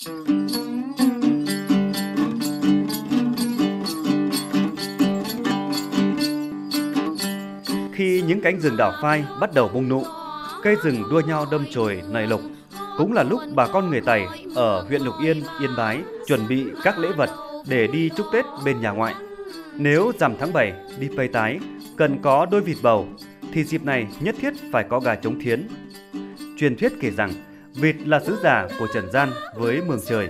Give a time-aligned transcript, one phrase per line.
[0.00, 0.08] Khi
[8.26, 10.04] những cánh rừng đảo phai bắt đầu bung nụ,
[10.62, 12.40] cây rừng đua nhau đâm chồi nảy lục,
[12.98, 16.66] cũng là lúc bà con người Tày ở huyện Lục Yên, Yên Bái chuẩn bị
[16.82, 17.30] các lễ vật
[17.68, 19.14] để đi chúc Tết bên nhà ngoại.
[19.76, 21.58] Nếu rằm tháng 7 đi pây Tái
[21.96, 23.08] cần có đôi vịt bầu
[23.52, 25.68] thì dịp này nhất thiết phải có gà trống thiến.
[26.58, 27.32] Truyền thuyết kể rằng
[27.74, 30.28] vịt là sứ giả của trần gian với mường trời.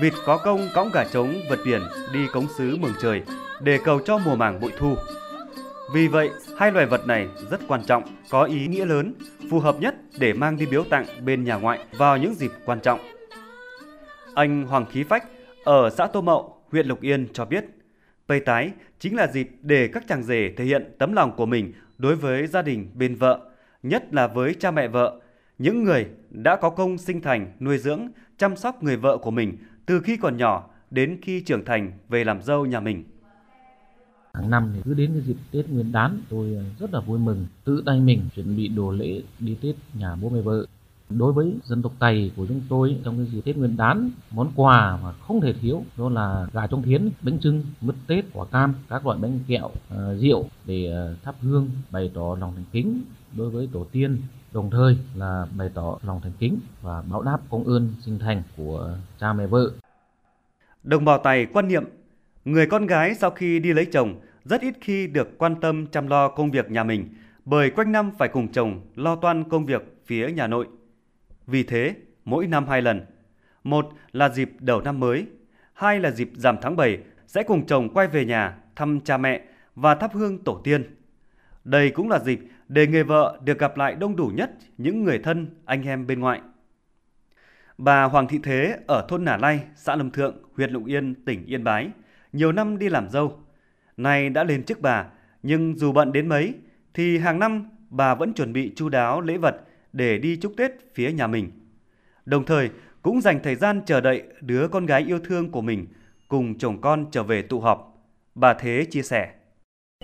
[0.00, 1.80] Vịt có công cõng gà trống vượt biển
[2.12, 3.22] đi cống xứ mường trời
[3.60, 4.94] để cầu cho mùa màng bội thu.
[5.94, 9.14] Vì vậy, hai loài vật này rất quan trọng, có ý nghĩa lớn,
[9.50, 12.80] phù hợp nhất để mang đi biếu tặng bên nhà ngoại vào những dịp quan
[12.80, 13.00] trọng.
[14.34, 15.24] Anh Hoàng Khí Phách
[15.64, 17.64] ở xã Tô Mậu, huyện Lục Yên cho biết,
[18.26, 21.72] Tây Tái chính là dịp để các chàng rể thể hiện tấm lòng của mình
[21.98, 23.40] đối với gia đình bên vợ,
[23.82, 25.20] nhất là với cha mẹ vợ,
[25.62, 28.08] những người đã có công sinh thành, nuôi dưỡng,
[28.38, 32.24] chăm sóc người vợ của mình từ khi còn nhỏ đến khi trưởng thành về
[32.24, 33.04] làm dâu nhà mình.
[34.34, 37.46] Hàng năm thì cứ đến cái dịp Tết Nguyên đán tôi rất là vui mừng
[37.64, 40.66] tự tay mình chuẩn bị đồ lễ đi Tết nhà bố mẹ vợ.
[41.18, 44.52] Đối với dân tộc Tày của chúng tôi trong cái dịp Tết Nguyên đán, món
[44.56, 48.44] quà mà không thể thiếu đó là gà trong thiến, bánh trưng, mứt Tết, quả
[48.52, 52.64] cam, các loại bánh kẹo, ờ, rượu để ờ, thắp hương bày tỏ lòng thành
[52.72, 53.02] kính
[53.36, 54.16] đối với tổ tiên
[54.52, 58.42] đồng thời là bày tỏ lòng thành kính và báo đáp công ơn sinh thành
[58.56, 59.70] của cha mẹ vợ.
[60.84, 61.84] Đồng bào Tày quan niệm
[62.44, 66.06] người con gái sau khi đi lấy chồng rất ít khi được quan tâm chăm
[66.06, 67.08] lo công việc nhà mình
[67.44, 70.66] bởi quanh năm phải cùng chồng lo toan công việc phía nhà nội.
[71.46, 73.06] Vì thế, mỗi năm hai lần.
[73.64, 75.26] Một là dịp đầu năm mới,
[75.72, 79.42] hai là dịp giảm tháng 7 sẽ cùng chồng quay về nhà thăm cha mẹ
[79.74, 80.96] và thắp hương tổ tiên.
[81.64, 85.18] Đây cũng là dịp để người vợ được gặp lại đông đủ nhất những người
[85.18, 86.40] thân, anh em bên ngoại.
[87.78, 91.46] Bà Hoàng Thị Thế ở thôn Nả Lai, xã Lâm Thượng, huyện Lục Yên, tỉnh
[91.46, 91.90] Yên Bái,
[92.32, 93.40] nhiều năm đi làm dâu.
[93.96, 95.06] Nay đã lên chức bà,
[95.42, 96.54] nhưng dù bận đến mấy,
[96.94, 99.56] thì hàng năm bà vẫn chuẩn bị chu đáo lễ vật
[99.92, 101.50] để đi chúc Tết phía nhà mình.
[102.24, 102.70] Đồng thời
[103.02, 105.86] cũng dành thời gian chờ đợi đứa con gái yêu thương của mình
[106.28, 108.04] cùng chồng con trở về tụ họp.
[108.34, 109.28] Bà Thế chia sẻ.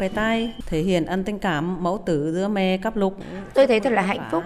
[0.00, 3.16] Bài tay thể hiện ân tình cảm mẫu tử giữa mẹ cắp lục.
[3.54, 4.44] Tôi thấy thật là hạnh phúc.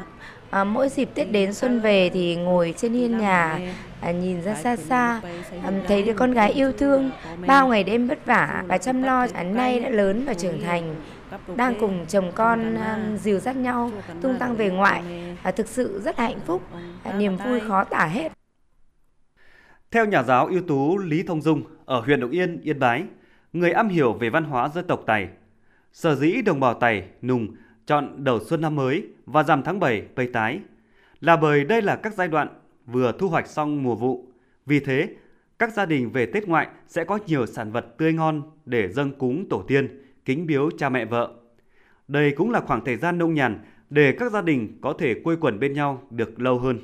[0.51, 3.59] À, mỗi dịp Tết đến xuân về thì ngồi trên hiên nhà
[4.01, 5.21] à, nhìn ra xa xa
[5.63, 7.11] à, thấy đứa con gái yêu thương
[7.47, 10.95] bao ngày đêm vất vả và chăm lo à, nay đã lớn và trưởng thành
[11.57, 15.03] đang cùng chồng con um, dìu dắt nhau tung tăng về ngoại.
[15.43, 16.63] à, thực sự rất hạnh phúc.
[17.05, 18.33] À, niềm vui khó tả hết.
[19.91, 23.05] Theo nhà giáo ưu tú Lý Thông Dung ở huyện Lục Yên, Yên Bái,
[23.53, 25.29] người am hiểu về văn hóa dân tộc Tày,
[25.93, 27.49] sở dĩ đồng bào Tày, Nùng
[27.87, 30.61] chọn đầu xuân năm mới và rằm tháng 7 Tây Tái
[31.21, 32.49] là bởi đây là các giai đoạn
[32.87, 34.27] vừa thu hoạch xong mùa vụ.
[34.67, 35.09] Vì thế,
[35.59, 39.11] các gia đình về Tết ngoại sẽ có nhiều sản vật tươi ngon để dâng
[39.19, 41.31] cúng tổ tiên, kính biếu cha mẹ vợ.
[42.09, 45.37] Đây cũng là khoảng thời gian nông nhàn để các gia đình có thể quây
[45.41, 46.79] quần bên nhau được lâu hơn.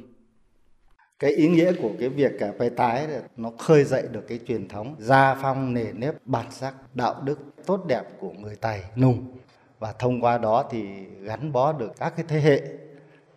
[1.18, 4.40] Cái ý nghĩa của cái việc cả bài tái là nó khơi dậy được cái
[4.48, 8.82] truyền thống gia phong nề nếp bản sắc đạo đức tốt đẹp của người Tài
[8.96, 9.38] nùng
[9.78, 10.84] và thông qua đó thì
[11.22, 12.62] gắn bó được các cái thế hệ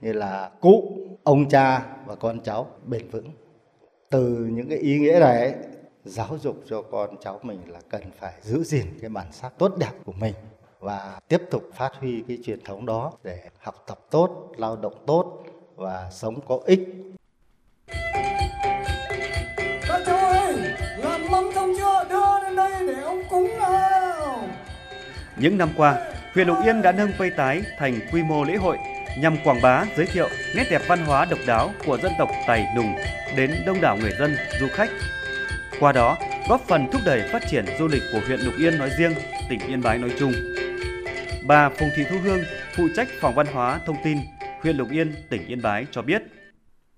[0.02, 3.30] như là cụ, ông cha và con cháu bền vững.
[4.10, 5.56] Từ những cái ý nghĩa này
[6.06, 9.72] giáo dục cho con cháu mình là cần phải giữ gìn cái bản sắc tốt
[9.78, 10.34] đẹp của mình
[10.80, 15.04] và tiếp tục phát huy cái truyền thống đó để học tập tốt, lao động
[15.08, 15.44] tốt
[15.76, 16.80] và sống có ích.
[19.88, 20.56] Các cháu ơi,
[20.98, 22.04] làm mâm xong chưa?
[22.10, 24.44] Đưa lên đây để ông cúng nào.
[25.38, 28.78] Những năm qua, huyện Lục Yên đã nâng Pây Tái thành quy mô lễ hội
[29.20, 32.66] nhằm quảng bá, giới thiệu nét đẹp văn hóa độc đáo của dân tộc Tày
[32.76, 32.96] Nùng
[33.36, 34.90] đến đông đảo người dân, du khách
[35.82, 36.18] qua đó
[36.50, 39.14] góp phần thúc đẩy phát triển du lịch của huyện Lục Yên nói riêng,
[39.50, 40.32] tỉnh Yên Bái nói chung.
[41.48, 42.40] Bà Phùng Thị Thu Hương,
[42.78, 44.18] phụ trách phòng văn hóa thông tin
[44.62, 46.22] huyện Lục Yên, tỉnh Yên Bái cho biết.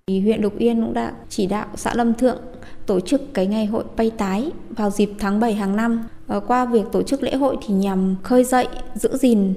[0.08, 2.42] Huyện Lục Yên cũng đã chỉ đạo xã Lâm Thượng
[2.86, 6.04] tổ chức cái ngày hội Pay Tái vào dịp tháng 7 hàng năm.
[6.28, 9.54] Ờ, qua việc tổ chức lễ hội thì nhằm khơi dậy, giữ gìn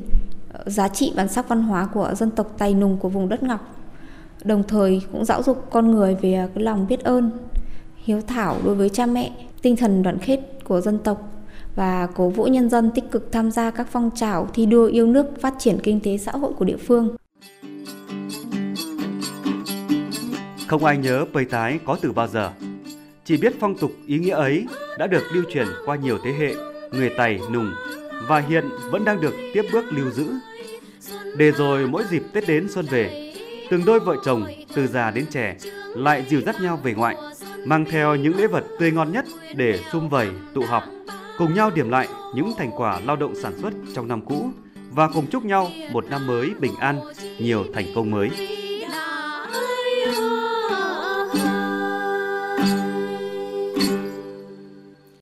[0.52, 3.42] ờ, giá trị bản sắc văn hóa của dân tộc Tài Nùng của vùng đất
[3.42, 3.76] Ngọc.
[4.44, 7.30] Đồng thời cũng giáo dục con người về cái lòng biết ơn,
[8.06, 9.30] hiếu thảo đối với cha mẹ,
[9.62, 11.32] tinh thần đoàn kết của dân tộc
[11.74, 15.06] và cố vũ nhân dân tích cực tham gia các phong trào thi đua yêu
[15.06, 17.16] nước phát triển kinh tế xã hội của địa phương.
[20.68, 22.50] Không ai nhớ bầy Tái có từ bao giờ.
[23.24, 24.66] Chỉ biết phong tục ý nghĩa ấy
[24.98, 26.54] đã được lưu truyền qua nhiều thế hệ
[26.92, 27.72] người Tày nùng
[28.28, 30.32] và hiện vẫn đang được tiếp bước lưu giữ.
[31.36, 33.32] Để rồi mỗi dịp Tết đến xuân về,
[33.70, 34.44] từng đôi vợ chồng
[34.74, 35.56] từ già đến trẻ
[35.96, 37.16] lại dìu dắt nhau về ngoại
[37.66, 39.24] mang theo những lễ vật tươi ngon nhất
[39.54, 40.84] để sum vầy tụ họp,
[41.38, 44.50] cùng nhau điểm lại những thành quả lao động sản xuất trong năm cũ
[44.90, 47.00] và cùng chúc nhau một năm mới bình an,
[47.38, 48.30] nhiều thành công mới.